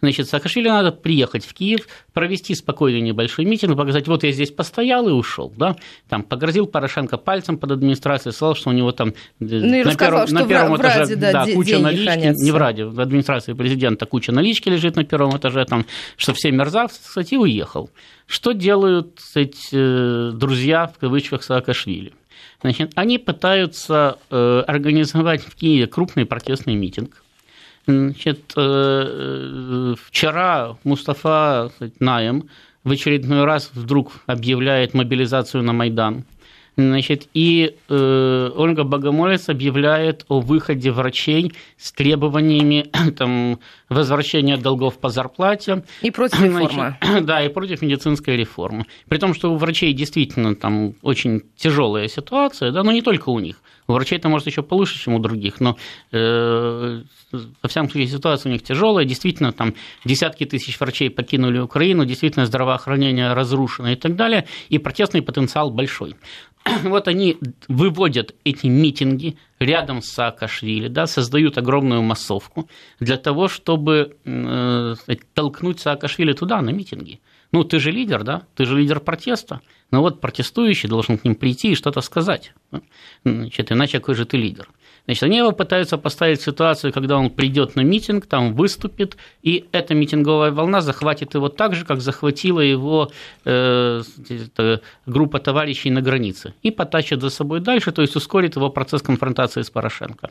[0.00, 5.08] Значит, Саакашвили надо приехать в Киев, провести спокойный небольшой митинг, показать, вот я здесь постоял
[5.08, 5.76] и ушел, да,
[6.08, 10.26] там погрозил Порошенко пальцем под администрацией, сказал, что у него там э, ну, на, первом,
[10.30, 12.44] на первом в, этаже Раде, да, да, куча налички, хранятся.
[12.44, 15.84] не в Раде, в администрации президента куча налички лежит на первом этаже, там,
[16.16, 17.90] что все мерзавцы, кстати, уехал.
[18.26, 22.12] Что делают эти э, друзья, в кавычках, Саакашвили?
[22.60, 27.22] Значит, они пытаются э, организовать в Киеве крупный протестный митинг,
[27.88, 32.50] Значит, э, э, вчера Мустафа Наем
[32.84, 36.24] в очередной раз вдруг объявляет мобилизацию на Майдан.
[36.76, 45.08] Значит, и э, Ольга Богомолец объявляет о выходе врачей с требованиями там, возвращения долгов по
[45.08, 45.82] зарплате.
[46.02, 46.98] И против реформы.
[47.00, 48.84] Значит, да, и против медицинской реформы.
[49.08, 53.38] При том, что у врачей действительно там очень тяжелая ситуация, да, но не только у
[53.38, 53.62] них.
[53.88, 55.78] У врачей это может еще получше, чем у других, но
[56.12, 59.06] э, во всяком случае ситуация у них тяжелая.
[59.06, 59.74] Действительно, там
[60.04, 66.16] десятки тысяч врачей покинули Украину, действительно здравоохранение разрушено и так далее, и протестный потенциал большой.
[66.82, 72.68] Вот они выводят эти митинги рядом с Саакашвили, да, создают огромную массовку
[73.00, 74.94] для того, чтобы э,
[75.32, 77.20] толкнуть Саакашвили туда, на митинги.
[77.52, 78.42] Ну, ты же лидер, да?
[78.54, 79.60] Ты же лидер протеста.
[79.90, 82.52] Ну вот протестующий должен к ним прийти и что-то сказать.
[83.24, 84.68] Значит, иначе какой же ты лидер?
[85.06, 89.64] Значит, они его пытаются поставить в ситуацию, когда он придет на митинг, там выступит, и
[89.72, 93.10] эта митинговая волна захватит его так же, как захватила его
[93.46, 94.02] э,
[95.06, 99.62] группа товарищей на границе, и потащит за собой дальше, то есть ускорит его процесс конфронтации
[99.62, 100.30] с Порошенко.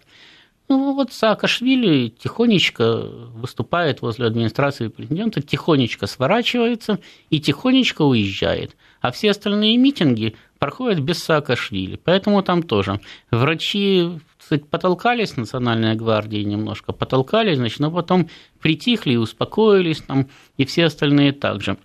[0.69, 3.01] Ну, вот Саакашвили тихонечко
[3.33, 6.99] выступает возле администрации президента, тихонечко сворачивается
[7.29, 8.75] и тихонечко уезжает.
[8.99, 11.97] А все остальные митинги проходят без Саакашвили.
[12.03, 12.99] Поэтому там тоже
[13.31, 18.29] врачи кстати, потолкались Национальной гвардии немножко, потолкались, значит, но потом
[18.61, 21.77] притихли и успокоились, там, и все остальные также.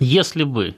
[0.00, 0.74] Если бы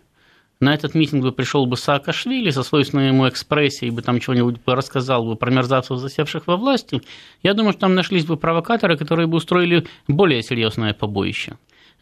[0.60, 5.24] на этот митинг бы пришел бы Саакашвили со свойственной ему экспрессией, бы там чего-нибудь рассказал
[5.24, 7.00] бы про мерзавцев, засевших во власти,
[7.42, 11.56] я думаю, что там нашлись бы провокаторы, которые бы устроили более серьезное побоище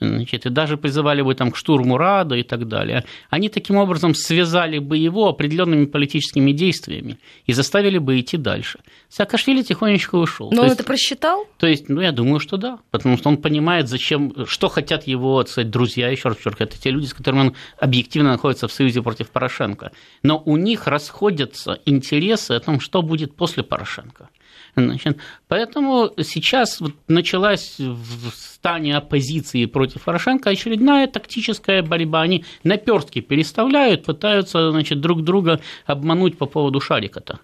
[0.08, 4.14] значит, и даже призывали бы там к штурму Рада и так далее, они таким образом
[4.14, 8.80] связали бы его определенными политическими действиями и заставили бы идти дальше.
[9.08, 10.50] Саакашвили тихонечко ушел.
[10.50, 11.46] Но то он есть, это просчитал?
[11.58, 15.44] То есть, ну, я думаю, что да, потому что он понимает, зачем, что хотят его,
[15.44, 19.02] сказать, друзья, еще раз подчеркиваю, это те люди, с которыми он объективно находится в союзе
[19.02, 19.92] против Порошенко.
[20.22, 24.28] Но у них расходятся интересы о том, что будет после Порошенко.
[24.74, 32.22] Значит, поэтому сейчас вот началась в стане оппозиции против Порошенко очередная тактическая борьба.
[32.22, 37.40] Они наперстки переставляют, пытаются значит, друг друга обмануть по поводу шарика-то.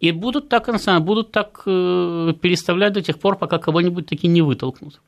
[0.00, 0.68] И будут так,
[1.02, 5.00] будут так э, переставлять до тех пор, пока кого-нибудь таки не вытолкнут.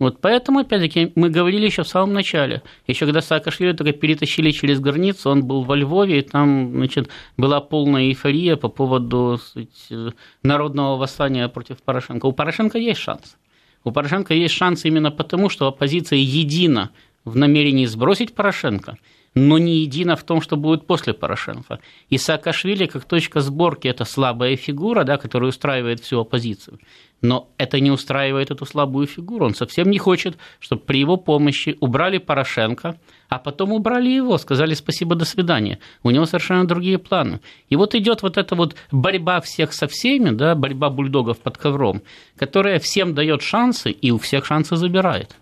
[0.00, 2.62] Вот поэтому, опять-таки, мы говорили еще в самом начале.
[2.86, 7.60] Еще когда Саакашвили только перетащили через границу, он был во Львове, и там значит, была
[7.60, 12.26] полная эйфория по поводу сказать, народного восстания против Порошенко.
[12.26, 13.36] У Порошенко есть шанс.
[13.84, 16.90] У Порошенко есть шанс именно потому, что оппозиция едина
[17.24, 18.98] в намерении сбросить Порошенко–
[19.34, 21.80] но не едино в том, что будет после Порошенко.
[22.08, 26.78] И Саакашвили как точка сборки– это слабая фигура, да, которая устраивает всю оппозицию.
[27.20, 29.46] Но это не устраивает эту слабую фигуру.
[29.46, 34.74] Он совсем не хочет, чтобы при его помощи убрали Порошенко, а потом убрали его, сказали
[34.74, 35.78] спасибо, до свидания.
[36.02, 37.40] У него совершенно другие планы.
[37.70, 42.02] И вот идет вот эта вот борьба всех со всеми, да, борьба бульдогов под ковром,
[42.36, 45.34] которая всем дает шансы и у всех шансы забирает.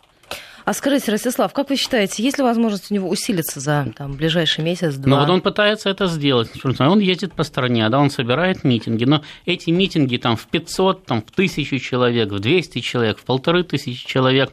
[0.64, 4.62] А скажите, Ростислав, как вы считаете, есть ли возможность у него усилиться за там, ближайший
[4.62, 5.10] месяц-два?
[5.10, 6.50] Ну вот он пытается это сделать.
[6.78, 11.22] Он ездит по стране, да, он собирает митинги, но эти митинги там в 500, там,
[11.22, 14.50] в 1000 человек, в 200 человек, в полторы тысячи человек,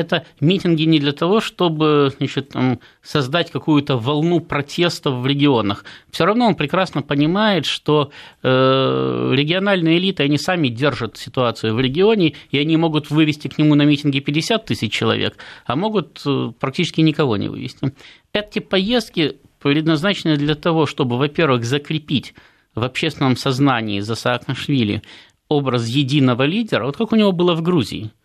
[0.00, 5.84] это митинги не для того, чтобы значит, там, создать какую-то волну протестов в регионах.
[6.10, 8.10] Все равно он прекрасно понимает, что
[8.42, 13.74] э, региональные элиты, они сами держат ситуацию в регионе, и они могут вывести к нему
[13.74, 15.36] на митинги 50 тысяч человек,
[15.66, 17.92] а могут э, практически никого не вывести.
[18.32, 22.34] Эти поездки предназначены для того, чтобы, во-первых, закрепить
[22.74, 25.02] в общественном сознании за Саакашвили
[25.48, 28.10] образ единого лидера, вот как у него было в Грузии–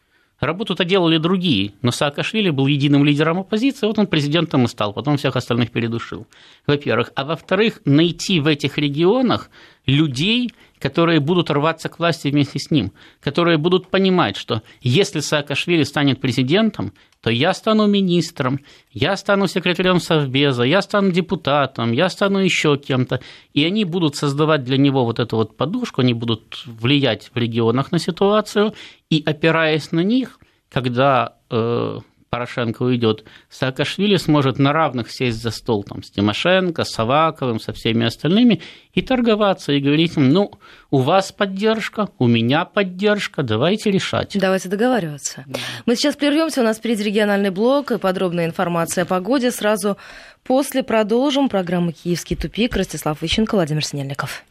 [0.45, 5.17] Работу-то делали другие, но Саакашвили был единым лидером оппозиции, вот он президентом и стал, потом
[5.17, 6.27] всех остальных передушил,
[6.67, 7.12] во-первых.
[7.15, 9.49] А во-вторых, найти в этих регионах
[9.86, 10.51] людей,
[10.85, 16.21] которые будут рваться к власти вместе с ним, которые будут понимать, что если Саакашвили станет
[16.21, 18.59] президентом, то я стану министром,
[18.91, 23.19] я стану секретарем Совбеза, я стану депутатом, я стану еще кем-то.
[23.55, 27.91] И они будут создавать для него вот эту вот подушку, они будут влиять в регионах
[27.91, 28.75] на ситуацию,
[29.09, 31.99] и опираясь на них, когда э,
[32.35, 37.71] Порошенко уйдет, Саакашвили сможет на равных сесть за стол там, с Тимошенко, с Аваковым, со
[37.71, 38.61] всеми остальными
[38.93, 40.51] и торговаться, и говорить им, ну,
[40.91, 44.37] у вас поддержка, у меня поддержка, давайте решать.
[44.37, 45.45] Давайте договариваться.
[45.85, 49.49] Мы сейчас прервемся, у нас впереди региональный блок и подробная информация о погоде.
[49.49, 49.95] Сразу
[50.43, 52.75] после продолжим программу «Киевский тупик».
[52.75, 54.43] Ростислав Ищенко, Владимир Синельников.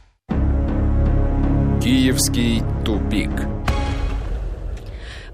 [1.83, 3.29] Киевский тупик.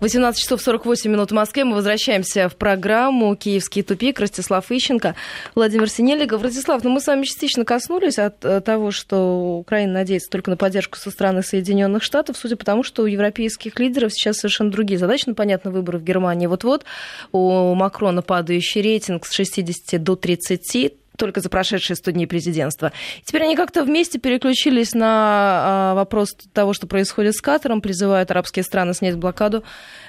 [0.01, 1.63] 18 часов 48 минут в Москве.
[1.63, 4.19] Мы возвращаемся в программу «Киевский тупик».
[4.19, 5.13] Ростислав Ищенко,
[5.53, 6.41] Владимир Синельников.
[6.41, 10.57] Ростислав, ну мы с вами частично коснулись от э, того, что Украина надеется только на
[10.57, 14.97] поддержку со стороны Соединенных Штатов, судя по тому, что у европейских лидеров сейчас совершенно другие
[14.97, 15.25] задачи.
[15.27, 16.83] Ну, понятно, выборы в Германии вот-вот.
[17.31, 22.91] У Макрона падающий рейтинг с 60 до 30 только за прошедшие 100 дней президентства.
[23.23, 28.63] Теперь они как-то вместе переключились на а, вопрос того, что происходит с Катаром, призывают арабские
[28.63, 29.63] страны снять блокаду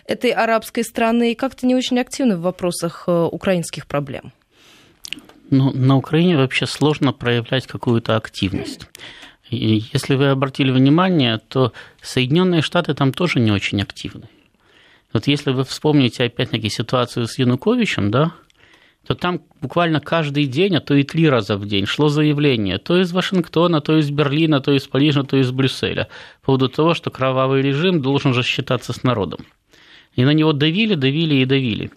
[0.06, 4.32] этой арабской страны и как-то не очень активны в вопросах э, украинских проблем.
[5.50, 8.86] Ну, на Украине вообще сложно проявлять какую-то активность.
[9.50, 14.30] И если вы обратили внимание, то Соединенные Штаты там тоже не очень активны.
[15.12, 18.32] Вот если вы вспомните опять-таки ситуацию с Януковичем, да,
[19.06, 23.00] то там буквально каждый день, а то и три раза в день шло заявление то
[23.00, 26.08] из Вашингтона, то из Берлина, то из Парижа, то из Брюсселя
[26.40, 29.40] по поводу того, что кровавый режим должен же считаться с народом.
[30.14, 31.90] И на него давили, давили и давили.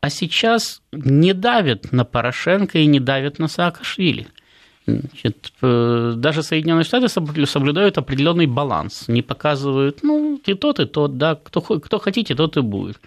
[0.00, 4.28] А сейчас не давят на Порошенко и не давят на Саакашвили.
[4.86, 11.18] Значит, э, даже Соединенные Штаты соблюдают определенный баланс, не показывают, ну, и тот, и тот,
[11.18, 12.98] да, кто, кто хотите, тот и будет.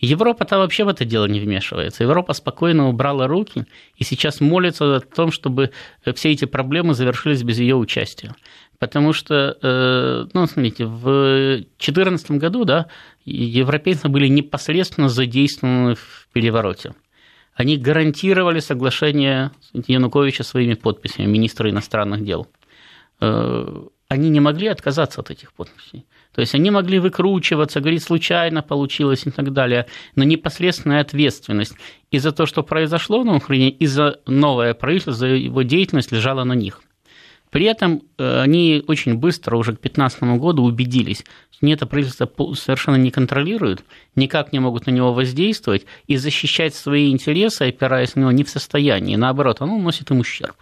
[0.00, 2.04] Европа-то вообще в это дело не вмешивается.
[2.04, 3.64] Европа спокойно убрала руки
[3.96, 5.72] и сейчас молится о том, чтобы
[6.14, 8.34] все эти проблемы завершились без ее участия.
[8.78, 12.86] Потому что, э, ну, смотрите, в 2014 году, да,
[13.24, 16.94] европейцы были непосредственно задействованы в перевороте.
[17.54, 22.46] Они гарантировали соглашение Януковича своими подписями, министра иностранных дел.
[23.20, 26.06] Э, они не могли отказаться от этих подписей.
[26.38, 31.74] То есть они могли выкручиваться, говорить, случайно получилось и так далее, но непосредственная ответственность
[32.12, 36.44] и за то, что произошло на Украине, и за новое правительство, за его деятельность лежала
[36.44, 36.80] на них.
[37.50, 42.94] При этом э, они очень быстро, уже к 2015 году, убедились, что это правительство совершенно
[42.94, 43.82] не контролируют,
[44.14, 48.48] никак не могут на него воздействовать, и защищать свои интересы, опираясь на него, не в
[48.48, 49.16] состоянии.
[49.16, 50.54] Наоборот, оно носит им ущерб.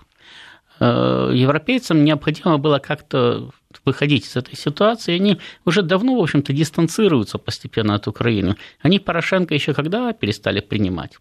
[0.81, 3.51] Э, европейцам необходимо было как-то
[3.85, 8.57] выходить из этой ситуации, они уже давно, в общем-то, дистанцируются постепенно от Украины.
[8.81, 11.19] Они Порошенко еще когда перестали принимать?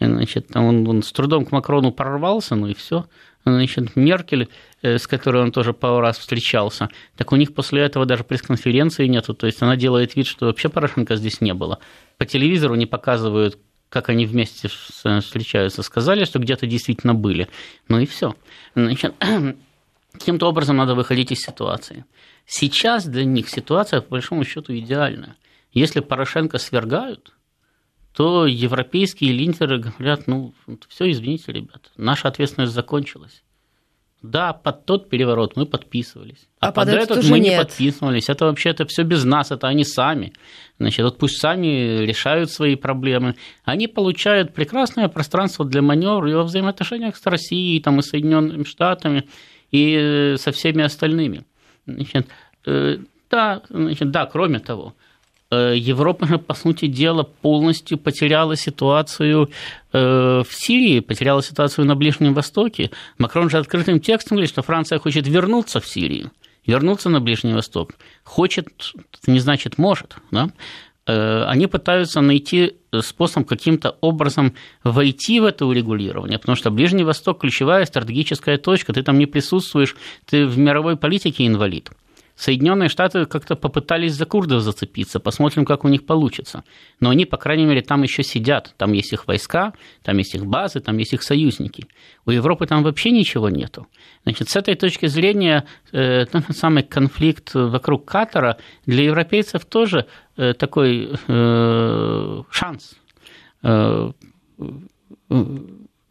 [0.00, 3.06] Значит, он, он с трудом к Макрону прорвался, ну и все.
[3.44, 4.48] Значит, Меркель,
[4.82, 9.06] э, с которой он тоже пару раз встречался, так у них после этого даже пресс-конференции
[9.06, 9.34] нету.
[9.34, 11.78] То есть она делает вид, что вообще Порошенко здесь не было.
[12.16, 13.58] По телевизору не показывают,
[13.90, 15.82] как они вместе встречаются.
[15.82, 17.48] Сказали, что где-то действительно были.
[17.88, 18.34] Ну и все.
[18.74, 19.14] Значит,
[20.14, 22.04] каким-то образом надо выходить из ситуации.
[22.46, 25.36] Сейчас для них ситуация, по большому счету, идеальная.
[25.72, 27.32] Если Порошенко свергают,
[28.14, 30.54] то европейские лидеры говорят, ну,
[30.88, 33.42] все, извините, ребят, наша ответственность закончилась.
[34.22, 36.48] Да, под тот переворот мы подписывались.
[36.58, 37.52] А, а под, под этот мы нет.
[37.52, 38.30] не подписывались.
[38.30, 40.32] Это вообще это все без нас, это они сами.
[40.78, 43.36] Значит, вот пусть сами решают свои проблемы.
[43.64, 49.28] Они получают прекрасное пространство для маневра и во взаимоотношениях с Россией, там, и Соединенными Штатами,
[49.74, 51.44] и со всеми остальными.
[51.86, 52.26] Значит,
[52.66, 52.98] э,
[53.30, 54.94] да, значит, да, кроме того,
[55.54, 59.50] Э, Европа же, по сути дела, полностью потеряла ситуацию
[59.92, 62.90] э, в Сирии, потеряла ситуацию на Ближнем Востоке.
[63.18, 66.30] Макрон же открытым текстом говорит, что Франция хочет вернуться в Сирию,
[66.66, 67.92] вернуться на Ближний Восток.
[68.24, 68.68] Хочет,
[69.26, 70.16] не значит может.
[70.30, 70.48] Да?
[71.06, 77.40] Э, они пытаются найти способ каким-то образом войти в это урегулирование, потому что Ближний Восток–
[77.40, 81.90] ключевая стратегическая точка, ты там не присутствуешь, ты в мировой политике инвалид.
[82.36, 86.64] Соединенные Штаты как-то попытались за курдов зацепиться, посмотрим, как у них получится.
[86.98, 88.74] Но они, по крайней мере, там еще сидят.
[88.76, 89.72] Там есть их войска,
[90.02, 91.86] там есть их базы, там есть их союзники.
[92.26, 93.86] У Европы там вообще ничего нету.
[94.24, 100.06] Значит, с этой точки зрения, э, тот самый конфликт вокруг Катара для европейцев тоже
[100.36, 102.96] э, такой э, шанс.
[103.62, 104.10] Э,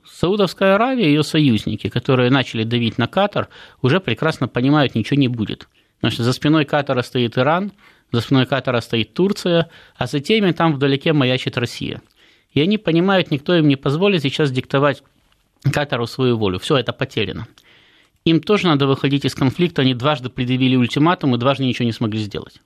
[0.06, 3.50] Саудовская Аравия и ее союзники, которые начали давить на Катар,
[3.82, 5.68] уже прекрасно понимают, ничего не будет.
[6.04, 7.72] Значит, за спиной Катара стоит Иран,
[8.12, 12.01] за спиной Катара стоит Турция, а за теми там вдалеке маячит Россия.
[12.51, 15.01] И они понимают, никто им не позволит сейчас диктовать
[15.72, 16.60] Катару свою волю.
[16.60, 17.47] Все это потеряно.
[18.26, 19.84] Им тоже надо выходить из конфликта.
[19.84, 22.60] Они дважды предъявили ультиматум и дважды ничего не смогли сделать.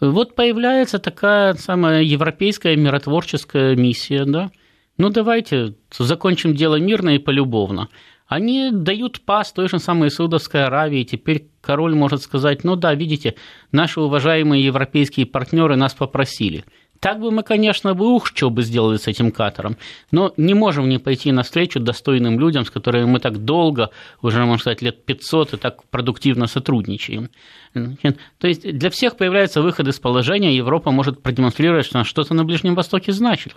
[0.00, 4.50] Вот появляется такая самая европейская миротворческая миссия, да.
[4.98, 7.88] Ну давайте закончим дело мирно и полюбовно
[8.30, 11.02] они дают пас той же самой Саудовской Аравии.
[11.02, 13.34] Теперь король может сказать, ну да, видите,
[13.72, 16.64] наши уважаемые европейские партнеры нас попросили.
[17.00, 19.78] Так бы мы, конечно, бы ух, что бы сделали с этим катером,
[20.10, 23.88] но не можем не пойти навстречу достойным людям, с которыми мы так долго,
[24.20, 27.30] уже, можно сказать, лет 500 и так продуктивно сотрудничаем.
[27.72, 32.44] То есть для всех появляется выход из положения, Европа может продемонстрировать, что она что-то на
[32.44, 33.54] Ближнем Востоке значит.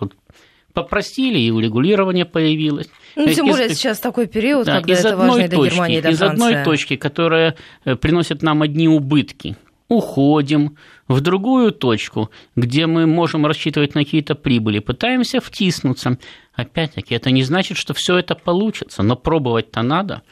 [0.74, 2.88] Попросили, и урегулирование появилось.
[3.16, 6.18] Ну, тем более из, сейчас такой период, да, когда это важно для Германии, для Из
[6.18, 6.46] Франции.
[6.46, 7.54] одной точки, которая
[7.84, 9.56] э, приносит нам одни убытки,
[9.88, 16.18] уходим в другую точку, где мы можем рассчитывать на какие-то прибыли, пытаемся втиснуться.
[16.54, 20.22] Опять-таки, это не значит, что все это получится, но пробовать-то надо.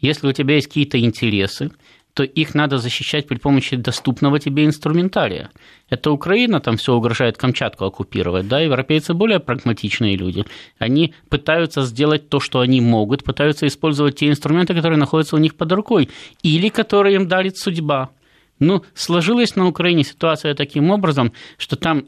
[0.00, 1.70] Если у тебя есть какие-то интересы,
[2.14, 5.50] то их надо защищать при помощи доступного тебе инструментария.
[5.88, 10.44] Это Украина, там все угрожает Камчатку оккупировать, да, европейцы более прагматичные люди.
[10.78, 15.54] Они пытаются сделать то, что они могут, пытаются использовать те инструменты, которые находятся у них
[15.54, 16.10] под рукой,
[16.42, 18.10] или которые им дарит судьба.
[18.58, 22.04] Ну, сложилась на Украине ситуация таким образом, что там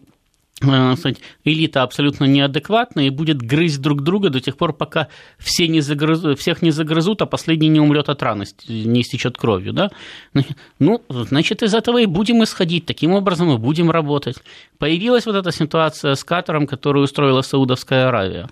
[0.61, 5.81] сказать, элита абсолютно неадекватная и будет грызть друг друга до тех пор, пока все не
[5.81, 9.73] загрызут, всех не загрызут, а последний не умрет от раны, не истечет кровью.
[9.73, 9.91] Да?
[10.79, 14.37] Ну, значит, из этого и будем исходить, таким образом и будем работать.
[14.79, 18.49] Появилась вот эта ситуация с Катаром, которую устроила Саудовская Аравия.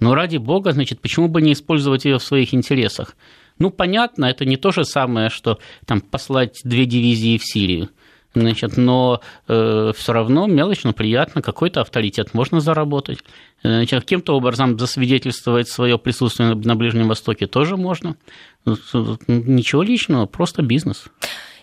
[0.00, 3.16] Но ради бога, значит, почему бы не использовать ее в своих интересах?
[3.58, 7.90] Ну, понятно, это не то же самое, что там, послать две дивизии в Сирию–
[8.34, 13.20] Значит, но э, все равно мелочь, но приятно, какой-то авторитет можно заработать.
[13.62, 18.16] Значит, каким-то образом засвидетельствовать свое присутствие на Ближнем Востоке тоже можно.
[18.66, 21.04] Ничего личного, просто бизнес.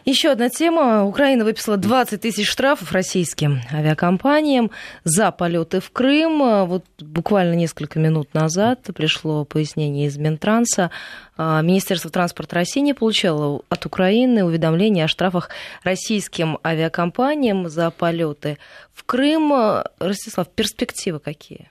[0.05, 1.05] Еще одна тема.
[1.05, 4.71] Украина выписала 20 тысяч штрафов российским авиакомпаниям
[5.03, 6.65] за полеты в Крым.
[6.65, 10.89] Вот буквально несколько минут назад пришло пояснение из Минтранса.
[11.37, 15.49] А, Министерство транспорта России не получало от Украины уведомления о штрафах
[15.83, 18.57] российским авиакомпаниям за полеты
[18.93, 19.83] в Крым.
[19.99, 21.69] Ростислав, перспективы какие?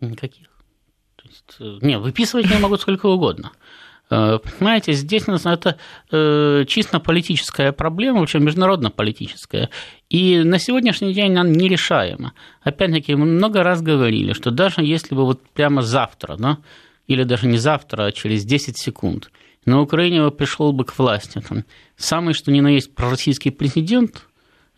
[0.00, 0.48] Никаких.
[1.16, 3.52] То есть, э, не, выписывать я могу сколько угодно.
[4.10, 5.76] Э, понимаете, здесь это
[6.10, 9.68] э, чисто политическая проблема, причем международно-политическая.
[10.08, 12.32] И на сегодняшний день она нерешаема.
[12.62, 16.58] Опять-таки, мы много раз говорили, что даже если бы вот прямо завтра, да,
[17.06, 19.30] или даже не завтра, а через 10 секунд,
[19.64, 21.64] на Украине бы пришел бы к власти там,
[21.96, 24.24] самый что ни на есть пророссийский президент,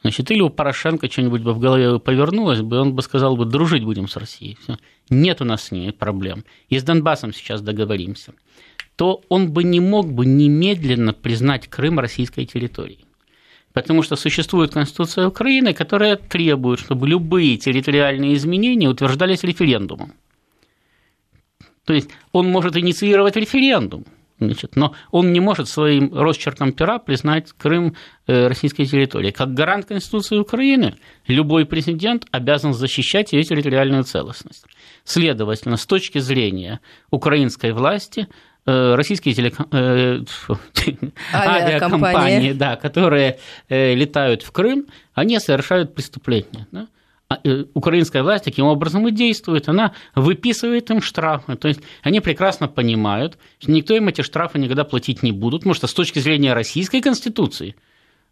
[0.03, 3.85] Значит, или у Порошенко что-нибудь бы в голове повернулось бы, он бы сказал бы, дружить
[3.85, 4.57] будем с Россией.
[4.63, 4.79] Всё.
[5.11, 6.45] Нет у нас с ней проблем.
[6.71, 8.33] И с Донбассом сейчас договоримся.
[9.01, 13.07] То он бы не мог бы немедленно признать Крым российской территорией.
[13.73, 20.13] Потому что существует Конституция Украины, которая требует, чтобы любые территориальные изменения утверждались референдумом.
[21.87, 24.05] То есть он может инициировать референдум,
[24.41, 27.95] Значит, но он не может своим росчерком пера признать Крым
[28.27, 29.33] э, российской территорией.
[29.33, 30.97] Как гарант Конституции Украины,
[31.27, 34.65] любой президент обязан защищать ее территориальную целостность.
[35.05, 36.81] Следовательно, с точки зрения
[37.11, 38.29] украинской власти,
[38.67, 39.67] российские телеком...
[39.73, 40.21] э,
[41.33, 43.39] авиакомпании, да, которые
[43.69, 46.67] э, летают в Крым, они совершают преступления.
[46.73, 46.89] Да?
[47.31, 51.55] А, э, украинская власть таким образом и действует, она выписывает им штрафы.
[51.55, 55.75] То есть они прекрасно понимают, что никто им эти штрафы никогда платить не будут, потому
[55.75, 57.77] что с точки зрения российской конституции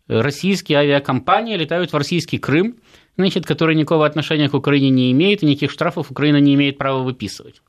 [0.09, 2.75] э, российские авиакомпании летают в российский Крым,
[3.17, 7.05] значит, который никакого отношения к Украине не имеет, и никаких штрафов Украина не имеет права
[7.05, 7.63] выписывать.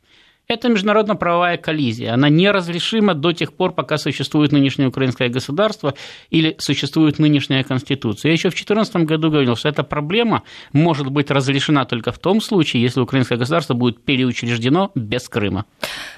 [0.51, 2.11] Это международно-правовая коллизия.
[2.11, 5.93] Она неразрешима до тех пор, пока существует нынешнее украинское государство
[6.31, 8.29] или существует нынешняя конституция.
[8.29, 10.41] Я еще в 2014 году говорил, что эта проблема
[10.73, 15.65] может быть разрешена только в том случае, если украинское государство будет переучреждено без Крыма.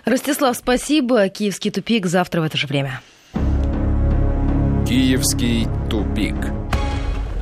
[0.06, 1.28] Ростислав, спасибо.
[1.28, 3.02] Киевский тупик завтра в это же время.
[4.88, 6.38] Киевский тупик.